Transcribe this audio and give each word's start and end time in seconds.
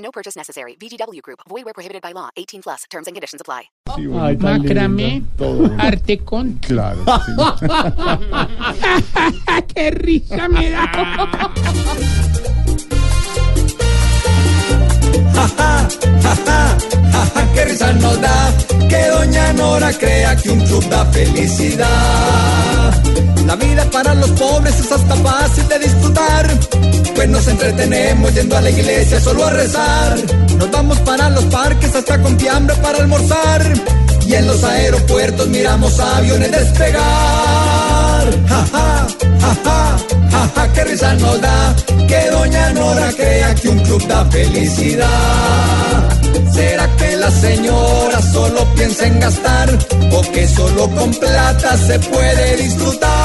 No 0.00 0.10
purchase 0.10 0.36
necessary. 0.36 0.74
VGW 0.80 1.20
Group. 1.22 1.40
Void 1.48 1.64
where 1.64 1.74
prohibited 1.74 2.02
by 2.02 2.12
law. 2.12 2.30
18 2.36 2.62
plus. 2.62 2.84
Terms 2.90 3.06
and 3.06 3.14
conditions 3.14 3.40
apply. 3.40 3.64
Ay, 3.88 4.36
Macramé, 4.36 5.22
todo. 5.36 5.70
arte 5.78 6.18
con. 6.24 6.58
Claro, 6.58 7.04
sí. 7.26 7.32
¡Qué 9.74 9.90
risa 9.92 10.48
me 10.48 10.70
da! 10.70 10.90
qué 17.54 17.64
risa 17.64 17.92
nos 17.94 18.20
da 18.20 18.52
que 18.88 19.08
Doña 19.10 19.52
Nora 19.54 19.92
crea 19.92 20.36
que 20.36 20.50
un 20.50 20.60
club 20.66 20.84
da 20.88 21.04
felicidad. 21.06 22.92
La 23.46 23.56
vida 23.56 23.84
para 23.90 24.14
los 24.14 24.30
pobres 24.30 24.78
es 24.78 24.92
hasta 24.92 25.14
fácil 25.16 25.66
de 25.68 25.78
disfrutar, 25.78 26.46
pues 27.14 27.28
nos 27.28 27.46
entretenemos 27.46 28.34
yendo 28.34 28.56
a 28.56 28.60
la 28.60 28.70
iglesia 28.70 29.20
solo 29.20 29.44
a 29.44 29.50
rezar. 29.50 30.16
Nos 30.58 30.70
vamos 30.70 30.98
para 31.00 31.30
los 31.30 31.44
parques 31.44 31.94
hasta 31.94 32.20
con 32.20 32.38
fiambre 32.38 32.76
para 32.76 32.98
almorzar, 32.98 33.72
y 34.26 34.34
en 34.34 34.46
los 34.46 34.62
aeropuertos 34.64 35.48
miramos 35.48 35.98
aviones 35.98 36.50
despegar. 36.50 37.00
Ja, 38.48 38.66
ja, 38.72 39.06
ja, 39.40 39.56
ja, 39.64 39.98
ja, 40.30 40.50
ja, 40.54 40.72
qué 40.72 40.84
risa 40.84 41.14
nos 41.14 41.40
da 41.40 41.74
que 42.06 42.30
Doña 42.30 42.72
Nora 42.72 43.12
crea 43.12 43.54
que 43.54 43.68
un 43.68 43.78
club 43.80 44.06
da 44.08 44.24
felicidad. 44.26 45.08
¿Será 46.52 46.88
que 46.96 47.16
la 47.16 47.30
señora 47.30 48.20
solo 48.32 48.66
piensa 48.74 49.06
en 49.06 49.20
gastar 49.20 49.78
o 50.10 50.20
que 50.32 50.48
solo 50.48 50.90
con 50.90 51.10
plata 51.14 51.76
se 51.76 51.98
puede 52.00 52.56
disfrutar? 52.56 53.19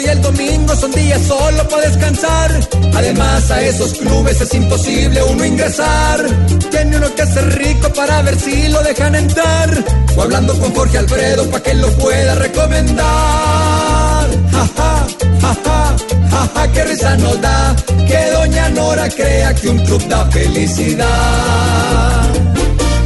Y 0.00 0.06
el 0.06 0.20
domingo 0.22 0.74
son 0.74 0.90
días 0.92 1.22
solo 1.22 1.68
para 1.68 1.88
descansar. 1.88 2.50
Además 2.94 3.50
a 3.50 3.62
esos 3.62 3.92
clubes 3.94 4.40
es 4.40 4.54
imposible 4.54 5.22
uno 5.22 5.44
ingresar. 5.44 6.24
Tiene 6.70 6.96
uno 6.96 7.14
que 7.14 7.26
ser 7.26 7.58
rico 7.58 7.88
para 7.92 8.22
ver 8.22 8.38
si 8.38 8.68
lo 8.68 8.82
dejan 8.82 9.14
entrar. 9.14 9.84
O 10.16 10.22
hablando 10.22 10.58
con 10.58 10.74
Jorge 10.74 10.98
Alfredo 10.98 11.48
para 11.50 11.62
que 11.62 11.74
lo 11.74 11.88
pueda 11.92 12.34
recomendar. 12.36 13.04
Ja, 14.52 14.68
ja, 14.76 15.06
ja, 16.30 16.50
ja, 16.54 16.72
qué 16.72 16.84
risa 16.84 17.16
nos 17.18 17.40
da 17.40 17.76
que 17.86 18.30
Doña 18.32 18.68
Nora 18.70 19.08
crea 19.08 19.54
que 19.54 19.68
un 19.68 19.78
club 19.78 20.02
da 20.08 20.24
felicidad. 20.30 21.08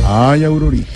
Ay, 0.07 0.45
Aurorita. 0.45 0.89